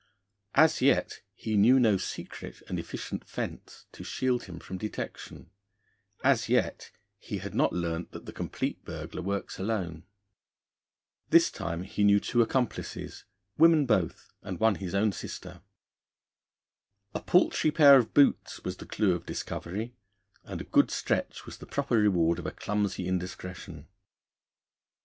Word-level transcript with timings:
As 0.55 0.81
yet 0.81 1.21
he 1.35 1.55
knew 1.55 1.79
no 1.79 1.97
secret 1.97 2.63
and 2.67 2.79
efficient 2.79 3.23
fence 3.29 3.85
to 3.91 4.03
shield 4.03 4.45
him 4.45 4.57
from 4.59 4.79
detection; 4.79 5.51
as 6.23 6.49
yet 6.49 6.89
he 7.19 7.37
had 7.37 7.53
not 7.53 7.71
learnt 7.71 8.11
that 8.11 8.25
the 8.25 8.33
complete 8.33 8.83
burglar 8.83 9.21
works 9.21 9.59
alone. 9.59 10.05
This 11.29 11.51
time 11.51 11.83
he 11.83 12.03
knew 12.03 12.19
two 12.19 12.41
accomplices 12.41 13.25
women 13.59 13.85
both, 13.85 14.31
and 14.41 14.59
one 14.59 14.73
his 14.73 14.95
own 14.95 15.11
sister! 15.11 15.61
A 17.13 17.19
paltry 17.19 17.69
pair 17.69 17.97
of 17.99 18.11
boots 18.11 18.63
was 18.63 18.77
the 18.77 18.87
clue 18.87 19.13
of 19.13 19.27
discovery, 19.27 19.93
and 20.43 20.59
a 20.59 20.63
goodly 20.63 20.93
stretch 20.93 21.45
was 21.45 21.59
the 21.59 21.67
proper 21.67 21.95
reward 21.99 22.39
of 22.39 22.47
a 22.47 22.51
clumsy 22.51 23.07
indiscretion. 23.07 23.87